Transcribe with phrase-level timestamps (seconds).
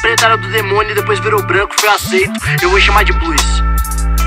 [0.00, 2.32] preta era do demônio e depois virou branco, foi aceito.
[2.62, 3.42] Eu vou chamar de blues.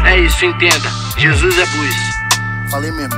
[0.05, 0.89] É isso, entenda.
[1.17, 1.95] Jesus é blues.
[2.69, 3.15] Falei mesmo.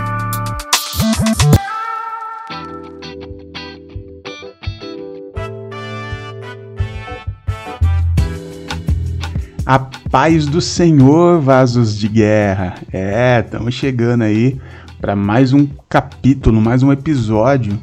[9.66, 9.78] A
[10.10, 12.76] paz do Senhor, vasos de guerra.
[12.92, 14.60] É, estamos chegando aí
[15.00, 17.80] para mais um capítulo, mais um episódio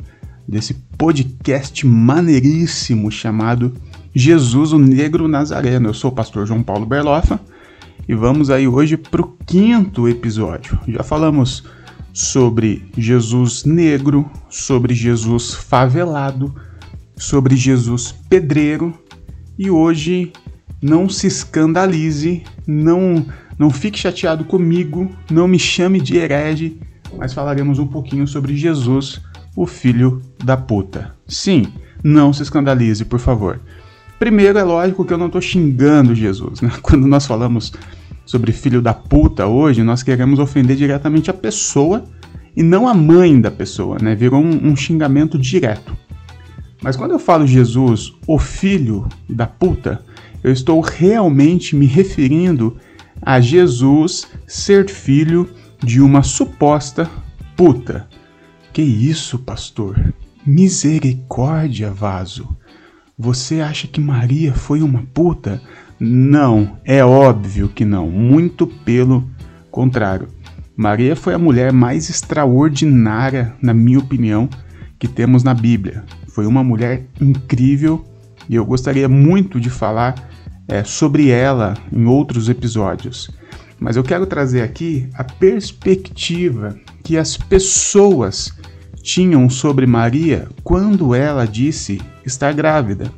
[0.46, 3.72] desse podcast maneiríssimo chamado
[4.18, 5.90] Jesus o Negro Nazareno.
[5.90, 7.38] Eu sou o pastor João Paulo Berloffa
[8.08, 10.78] e vamos aí hoje para o quinto episódio.
[10.88, 11.64] Já falamos
[12.14, 16.54] sobre Jesus negro, sobre Jesus favelado,
[17.14, 18.98] sobre Jesus pedreiro
[19.58, 20.32] e hoje
[20.80, 23.26] não se escandalize, não
[23.58, 26.80] não fique chateado comigo, não me chame de herege,
[27.18, 29.20] mas falaremos um pouquinho sobre Jesus,
[29.54, 31.14] o filho da puta.
[31.28, 31.66] Sim,
[32.02, 33.60] não se escandalize, por favor.
[34.18, 36.60] Primeiro, é lógico que eu não estou xingando Jesus.
[36.60, 36.70] Né?
[36.82, 37.72] Quando nós falamos
[38.24, 42.04] sobre filho da puta hoje, nós queremos ofender diretamente a pessoa
[42.56, 44.14] e não a mãe da pessoa, né?
[44.14, 45.94] Virou um, um xingamento direto.
[46.82, 50.02] Mas quando eu falo Jesus, o filho da puta,
[50.42, 52.76] eu estou realmente me referindo
[53.20, 55.48] a Jesus ser filho
[55.82, 57.10] de uma suposta
[57.56, 58.08] puta.
[58.72, 60.14] Que isso, pastor?
[60.44, 62.56] Misericórdia, vaso.
[63.18, 65.62] Você acha que Maria foi uma puta?
[65.98, 68.10] Não, é óbvio que não.
[68.10, 69.26] Muito pelo
[69.70, 70.28] contrário.
[70.76, 74.50] Maria foi a mulher mais extraordinária, na minha opinião,
[74.98, 76.04] que temos na Bíblia.
[76.28, 78.04] Foi uma mulher incrível
[78.50, 80.28] e eu gostaria muito de falar
[80.68, 83.30] é, sobre ela em outros episódios.
[83.80, 88.52] Mas eu quero trazer aqui a perspectiva que as pessoas
[89.06, 93.12] tinham sobre Maria quando ela disse estar grávida.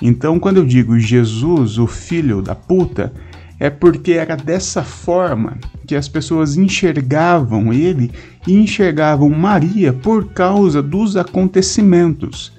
[0.00, 3.12] Então, quando eu digo Jesus, o filho da puta,
[3.60, 8.10] é porque era dessa forma que as pessoas enxergavam ele
[8.46, 12.50] e enxergavam Maria por causa dos acontecimentos.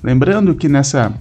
[0.00, 1.12] Lembrando que nessa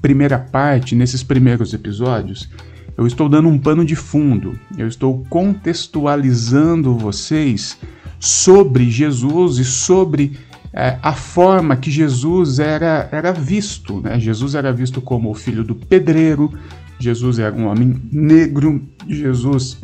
[0.00, 2.50] primeira parte, nesses primeiros episódios,
[2.96, 7.78] eu estou dando um pano de fundo, eu estou contextualizando vocês
[8.20, 10.38] sobre Jesus e sobre
[10.72, 14.00] é, a forma que Jesus era, era visto.
[14.00, 14.18] Né?
[14.18, 16.52] Jesus era visto como o filho do pedreiro,
[16.98, 19.78] Jesus era um homem negro, Jesus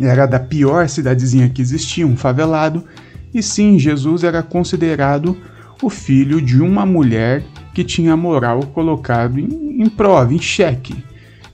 [0.00, 2.84] era da pior cidadezinha que existia, um favelado,
[3.32, 5.36] e sim, Jesus era considerado
[5.82, 11.04] o filho de uma mulher que tinha a moral colocado em, em prova, em xeque.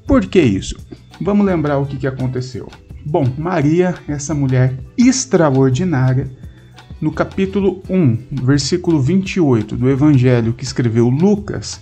[0.06, 0.76] Por que isso?
[1.20, 2.69] Vamos lembrar o que, que aconteceu.
[3.06, 6.31] Bom, Maria, essa mulher extraordinária,
[7.00, 11.81] no capítulo 1, versículo 28 do evangelho que escreveu Lucas,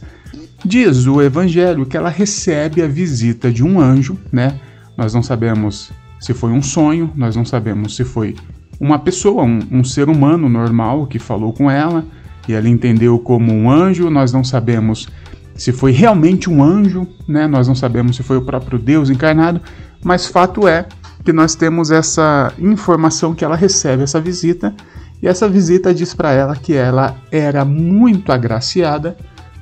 [0.65, 4.59] diz o evangelho que ela recebe a visita de um anjo, né?
[4.97, 5.91] Nós não sabemos
[6.21, 8.37] se foi um sonho, nós não sabemos se foi
[8.81, 12.05] uma pessoa, um, um ser humano normal que falou com ela,
[12.49, 14.11] e ela entendeu como um anjo.
[14.11, 15.09] Nós não sabemos
[15.55, 17.47] se foi realmente um anjo, né?
[17.47, 19.61] Nós não sabemos se foi o próprio Deus encarnado,
[20.03, 20.87] mas fato é
[21.25, 24.75] que nós temos essa informação que ela recebe essa visita
[25.23, 29.17] e essa visita diz para ela que ela era muito agraciada,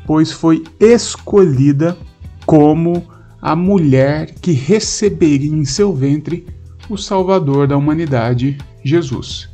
[0.06, 1.98] pois foi escolhida
[2.46, 3.06] como
[3.42, 6.46] a mulher que receberia em seu ventre
[6.88, 9.48] o Salvador da humanidade, Jesus.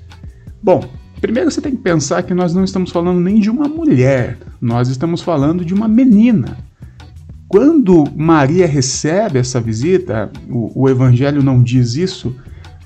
[0.63, 0.89] Bom,
[1.21, 4.89] Primeiro você tem que pensar que nós não estamos falando nem de uma mulher, nós
[4.89, 6.59] estamos falando de uma menina.
[7.49, 12.35] Quando Maria recebe essa visita, o, o Evangelho não diz isso,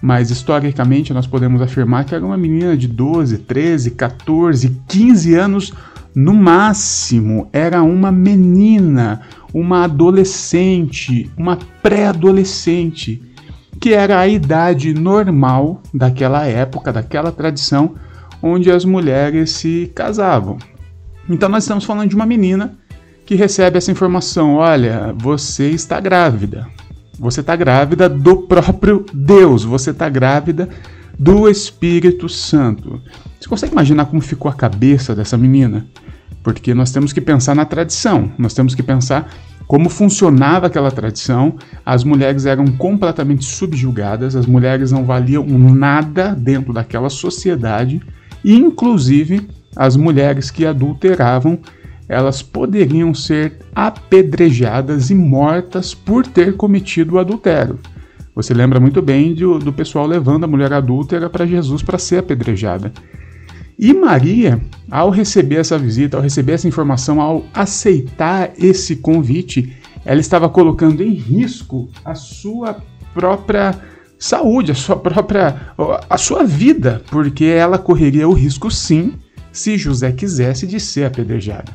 [0.03, 5.73] mas historicamente nós podemos afirmar que era uma menina de 12, 13, 14, 15 anos
[6.15, 7.49] no máximo.
[7.53, 13.23] Era uma menina, uma adolescente, uma pré-adolescente,
[13.81, 17.95] que era a idade normal daquela época, daquela tradição
[18.43, 20.59] onde as mulheres se casavam.
[21.29, 22.79] Então nós estamos falando de uma menina
[23.25, 26.67] que recebe essa informação: olha, você está grávida.
[27.19, 30.69] Você está grávida do próprio Deus, você está grávida
[31.19, 33.01] do Espírito Santo.
[33.39, 35.87] Você consegue imaginar como ficou a cabeça dessa menina?
[36.43, 39.31] Porque nós temos que pensar na tradição, nós temos que pensar
[39.67, 41.57] como funcionava aquela tradição.
[41.85, 48.01] As mulheres eram completamente subjugadas, as mulheres não valiam nada dentro daquela sociedade
[48.45, 51.59] Inclusive, as mulheres que adulteravam,
[52.09, 57.79] elas poderiam ser apedrejadas e mortas por ter cometido o adultério.
[58.35, 62.19] Você lembra muito bem do, do pessoal levando a mulher adúltera para Jesus para ser
[62.19, 62.93] apedrejada.
[63.79, 64.61] E Maria,
[64.91, 71.03] ao receber essa visita, ao receber essa informação, ao aceitar esse convite, ela estava colocando
[71.03, 72.77] em risco a sua
[73.15, 73.79] própria
[74.21, 75.73] saúde, a sua própria
[76.09, 79.15] a sua vida, porque ela correria o risco sim
[79.51, 81.73] se José quisesse de ser apedrejada.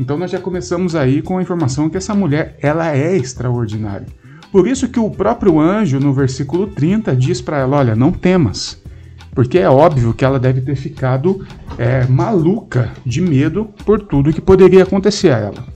[0.00, 4.06] Então nós já começamos aí com a informação que essa mulher ela é extraordinária.
[4.50, 8.82] Por isso que o próprio anjo no versículo 30 diz para ela, olha, não temas,
[9.34, 11.46] porque é óbvio que ela deve ter ficado
[11.76, 15.66] é, maluca de medo por tudo que poderia acontecer a ela.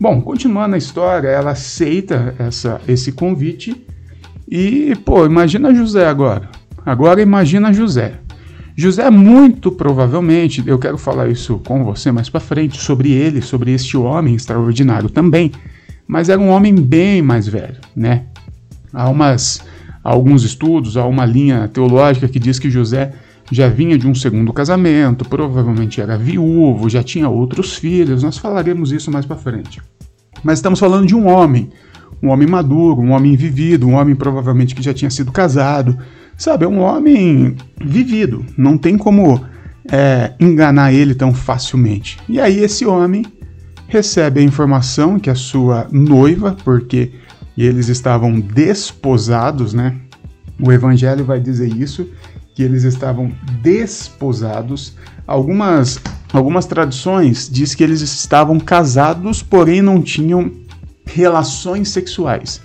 [0.00, 3.87] Bom, continuando a história, ela aceita essa, esse convite
[4.50, 6.48] e, pô, imagina José agora.
[6.84, 8.14] Agora imagina José.
[8.76, 13.72] José muito provavelmente, eu quero falar isso com você mais para frente sobre ele, sobre
[13.72, 15.50] este homem extraordinário também,
[16.06, 18.26] mas era um homem bem mais velho, né?
[18.92, 19.60] Há umas
[20.02, 23.12] há alguns estudos, há uma linha teológica que diz que José
[23.50, 28.92] já vinha de um segundo casamento, provavelmente era viúvo, já tinha outros filhos, nós falaremos
[28.92, 29.82] isso mais para frente.
[30.42, 31.70] Mas estamos falando de um homem,
[32.22, 35.98] um homem maduro, um homem vivido, um homem provavelmente que já tinha sido casado,
[36.36, 36.64] sabe?
[36.64, 39.44] É um homem vivido, não tem como
[39.90, 42.18] é, enganar ele tão facilmente.
[42.28, 43.24] E aí esse homem
[43.86, 47.12] recebe a informação que a sua noiva, porque
[47.56, 49.96] eles estavam desposados, né?
[50.60, 52.08] O evangelho vai dizer isso,
[52.54, 53.32] que eles estavam
[53.62, 54.96] desposados.
[55.26, 56.00] Algumas,
[56.32, 60.50] algumas tradições diz que eles estavam casados, porém não tinham
[61.14, 62.60] relações sexuais.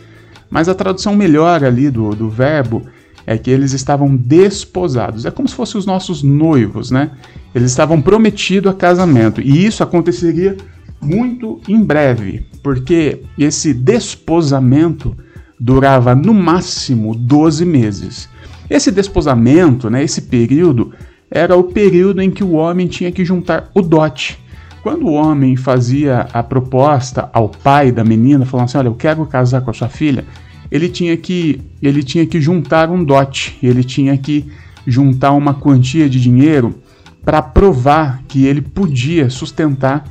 [0.49, 2.83] Mas a tradução melhor ali do, do verbo
[3.25, 5.25] é que eles estavam desposados.
[5.25, 7.11] É como se fossem os nossos noivos, né?
[7.55, 9.41] Eles estavam prometidos a casamento.
[9.41, 10.57] E isso aconteceria
[11.01, 15.15] muito em breve, porque esse desposamento
[15.59, 18.29] durava no máximo 12 meses.
[18.69, 20.93] Esse desposamento, né, esse período,
[21.29, 24.39] era o período em que o homem tinha que juntar o dote.
[24.83, 29.25] Quando o homem fazia a proposta ao pai da menina, falando assim: Olha, eu quero
[29.25, 30.25] casar com a sua filha,
[30.69, 34.45] ele tinha que, ele tinha que juntar um dote, ele tinha que
[34.85, 36.75] juntar uma quantia de dinheiro
[37.23, 40.03] para provar que ele podia sustentar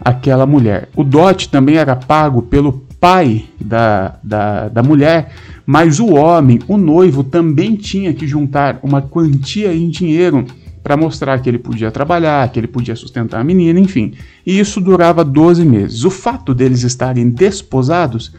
[0.00, 0.88] aquela mulher.
[0.94, 5.32] O dote também era pago pelo pai da, da, da mulher,
[5.66, 10.46] mas o homem, o noivo, também tinha que juntar uma quantia em dinheiro
[10.90, 14.12] para mostrar que ele podia trabalhar, que ele podia sustentar a menina, enfim.
[14.44, 16.04] E isso durava 12 meses.
[16.04, 18.34] O fato deles estarem desposados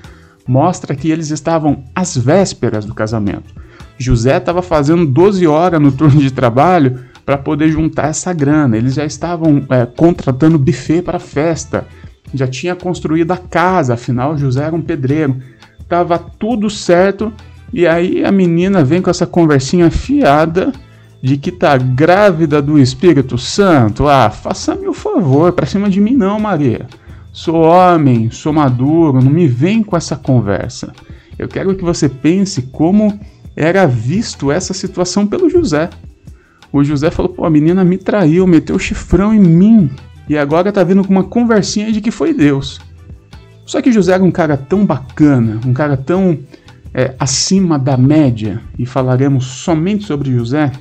[0.46, 3.54] mostra que eles estavam às vésperas do casamento.
[3.98, 8.76] José estava fazendo 12 horas no turno de trabalho para poder juntar essa grana.
[8.76, 11.88] Eles já estavam é, contratando buffet para festa
[12.34, 15.38] já tinha construído a casa, afinal José era um pedreiro.
[15.88, 17.32] Tava tudo certo
[17.72, 20.74] e aí a menina vem com essa conversinha fiada
[21.22, 24.08] de que tá grávida do Espírito Santo.
[24.08, 26.88] Ah, faça-me o favor, para cima de mim não, Maria.
[27.32, 30.92] Sou homem, sou maduro, não me vem com essa conversa.
[31.38, 33.20] Eu quero que você pense como
[33.56, 35.90] era visto essa situação pelo José.
[36.74, 39.90] O José falou: pô, a menina me traiu, meteu o chifrão em mim.
[40.28, 42.80] E agora tá vindo com uma conversinha de que foi Deus.
[43.66, 46.38] Só que José era um cara tão bacana, um cara tão
[46.94, 50.72] é, acima da média, e falaremos somente sobre José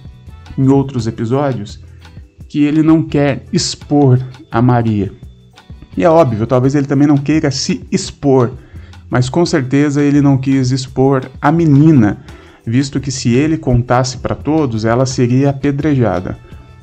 [0.56, 1.82] em outros episódios,
[2.49, 4.19] que ele não quer expor
[4.50, 5.12] a Maria.
[5.97, 8.52] E é óbvio, talvez ele também não queira se expor,
[9.08, 12.25] mas com certeza ele não quis expor a menina,
[12.67, 16.39] visto que se ele contasse para todos, ela seria apedrejada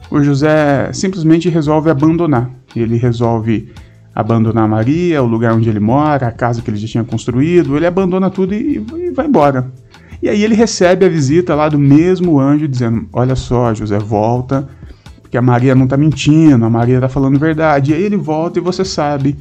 [0.10, 2.50] o José simplesmente resolve abandonar.
[2.76, 3.72] Ele resolve
[4.14, 7.86] abandonar Maria, o lugar onde ele mora, a casa que ele já tinha construído, ele
[7.86, 9.72] abandona tudo e, e vai embora.
[10.22, 14.68] E aí ele recebe a visita lá do mesmo anjo dizendo: Olha só, José, volta,
[15.22, 17.92] porque a Maria não está mentindo, a Maria está falando verdade.
[17.92, 19.36] E aí ele volta e você sabe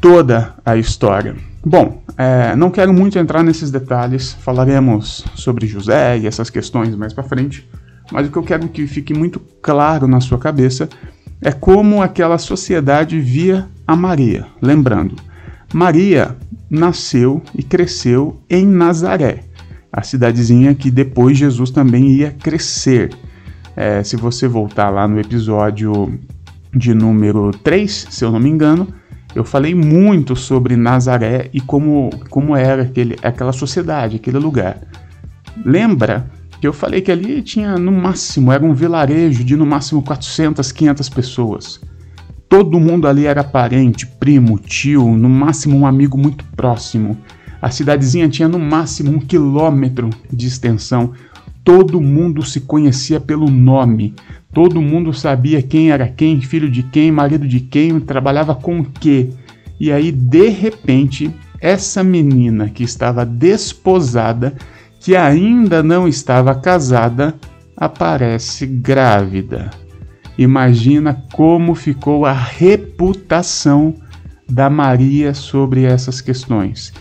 [0.00, 1.36] toda a história.
[1.64, 7.12] Bom, é, não quero muito entrar nesses detalhes, falaremos sobre José e essas questões mais
[7.12, 7.68] para frente.
[8.10, 10.88] Mas o que eu quero que fique muito claro na sua cabeça
[11.42, 14.46] é como aquela sociedade via a Maria.
[14.62, 15.16] Lembrando,
[15.72, 16.36] Maria
[16.70, 19.44] nasceu e cresceu em Nazaré,
[19.98, 23.10] a cidadezinha que depois Jesus também ia crescer.
[23.74, 26.16] É, se você voltar lá no episódio
[26.72, 28.86] de número 3, se eu não me engano,
[29.34, 34.80] eu falei muito sobre Nazaré e como, como era aquele, aquela sociedade, aquele lugar.
[35.64, 40.00] Lembra que eu falei que ali tinha no máximo, era um vilarejo de no máximo
[40.00, 41.80] 400, 500 pessoas.
[42.48, 47.18] Todo mundo ali era parente, primo, tio, no máximo um amigo muito próximo.
[47.60, 51.12] A cidadezinha tinha no máximo um quilômetro de extensão.
[51.64, 54.14] Todo mundo se conhecia pelo nome.
[54.52, 58.84] Todo mundo sabia quem era quem, filho de quem, marido de quem, trabalhava com o
[58.84, 59.30] quê.
[59.78, 64.54] E aí, de repente, essa menina que estava desposada,
[65.00, 67.34] que ainda não estava casada,
[67.76, 69.70] aparece grávida.
[70.36, 73.94] Imagina como ficou a reputação
[74.48, 76.92] da Maria sobre essas questões.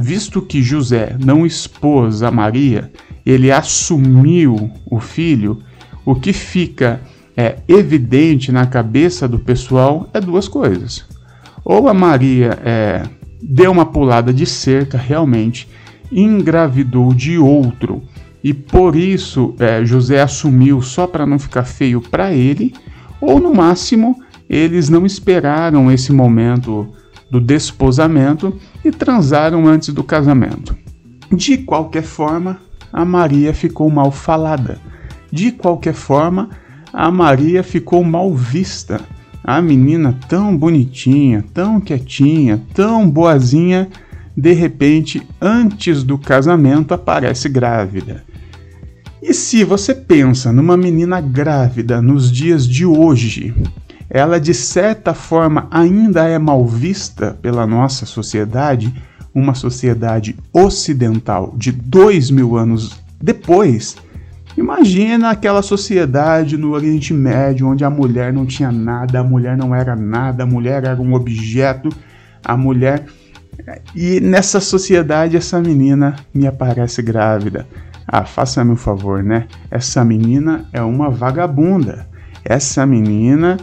[0.00, 2.92] Visto que José não expôs a Maria,
[3.26, 5.58] ele assumiu o filho,
[6.06, 7.00] o que fica
[7.36, 11.04] é, evidente na cabeça do pessoal é duas coisas.
[11.64, 13.02] Ou a Maria é,
[13.42, 15.68] deu uma pulada de cerca realmente,
[16.12, 18.00] engravidou de outro
[18.42, 22.72] e por isso é, José assumiu só para não ficar feio para ele,
[23.20, 24.16] ou no máximo
[24.48, 26.88] eles não esperaram esse momento
[27.30, 30.76] do desposamento e transaram antes do casamento.
[31.30, 32.58] De qualquer forma,
[32.92, 34.78] a Maria ficou mal falada.
[35.30, 36.50] De qualquer forma,
[36.92, 39.00] a Maria ficou mal vista.
[39.44, 43.88] A menina tão bonitinha, tão quietinha, tão boazinha,
[44.36, 48.24] de repente, antes do casamento, aparece grávida.
[49.20, 53.54] E se você pensa numa menina grávida nos dias de hoje,
[54.10, 58.94] ela de certa forma ainda é mal vista pela nossa sociedade,
[59.34, 63.96] uma sociedade ocidental de dois mil anos depois.
[64.56, 69.74] Imagina aquela sociedade no Oriente Médio onde a mulher não tinha nada, a mulher não
[69.74, 71.90] era nada, a mulher era um objeto,
[72.44, 73.04] a mulher.
[73.94, 77.66] E nessa sociedade essa menina me aparece grávida.
[78.06, 79.46] Ah, faça-me um favor, né?
[79.70, 82.06] Essa menina é uma vagabunda.
[82.42, 83.58] Essa menina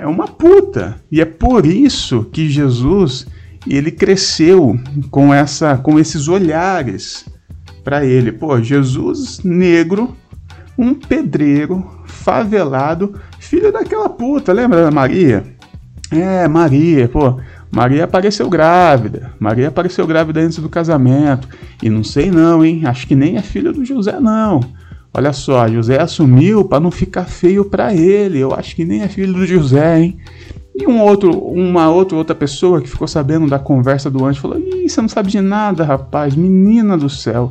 [0.00, 0.96] é uma puta.
[1.10, 3.26] E é por isso que Jesus
[3.68, 4.78] ele cresceu
[5.10, 7.26] com essa com esses olhares
[7.84, 8.32] para ele.
[8.32, 10.16] Pô, Jesus negro,
[10.76, 15.44] um pedreiro, favelado, filho daquela puta, lembra da Maria?
[16.10, 17.38] É, Maria, pô,
[17.70, 19.32] Maria apareceu grávida.
[19.38, 21.48] Maria apareceu grávida antes do casamento.
[21.82, 22.82] E não sei não, hein?
[22.84, 24.60] Acho que nem é filho do José não.
[25.12, 28.38] Olha só, José assumiu para não ficar feio para ele.
[28.38, 30.18] Eu acho que nem é filho do José, hein?
[30.74, 34.58] E um outro, uma outra outra pessoa que ficou sabendo da conversa do anjo falou:
[34.58, 37.50] "Ih, você não sabe de nada, rapaz, menina do céu.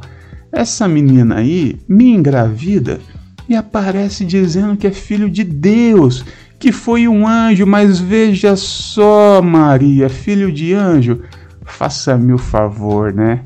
[0.52, 3.00] Essa menina aí me engravida
[3.48, 6.26] e aparece dizendo que é filho de Deus
[6.60, 11.22] que foi um anjo, mas veja só, Maria, filho de anjo,
[11.64, 13.42] faça-me o favor, né?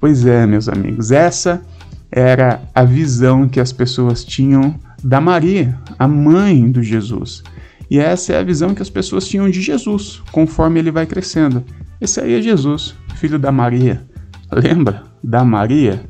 [0.00, 1.62] Pois é, meus amigos, essa
[2.10, 7.42] era a visão que as pessoas tinham da Maria, a mãe do Jesus.
[7.90, 11.64] E essa é a visão que as pessoas tinham de Jesus, conforme ele vai crescendo.
[12.00, 14.04] Esse aí é Jesus, filho da Maria.
[14.50, 16.04] Lembra da Maria?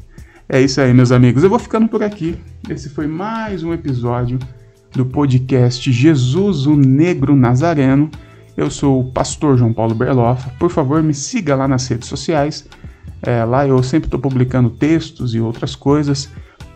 [0.49, 1.43] É isso aí, meus amigos.
[1.43, 2.39] Eu vou ficando por aqui.
[2.69, 4.39] Esse foi mais um episódio
[4.93, 8.11] do podcast Jesus o Negro Nazareno.
[8.57, 10.51] Eu sou o pastor João Paulo Berlofa.
[10.59, 12.67] Por favor, me siga lá nas redes sociais.
[13.23, 16.29] É, lá eu sempre estou publicando textos e outras coisas.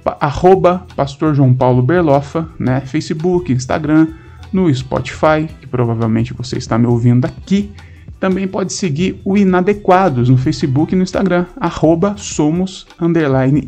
[0.02, 2.80] Pa arroba pastor João Paulo Berlofa, né?
[2.80, 4.08] Facebook, Instagram,
[4.52, 7.70] no Spotify, que provavelmente você está me ouvindo aqui.
[8.18, 12.86] Também pode seguir o Inadequados no Facebook e no Instagram, arroba somos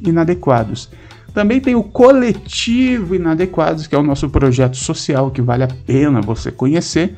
[0.04, 0.90] inadequados.
[1.32, 6.20] Também tem o Coletivo Inadequados, que é o nosso projeto social que vale a pena
[6.20, 7.16] você conhecer.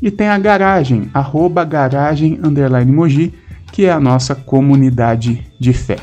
[0.00, 3.34] E tem a Garagem, arroba garagem underline Moji,
[3.72, 5.98] que é a nossa comunidade de fé.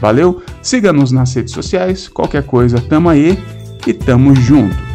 [0.00, 0.42] Valeu?
[0.62, 3.38] Siga-nos nas redes sociais, qualquer coisa, tamo aí
[3.86, 4.89] e tamo junto.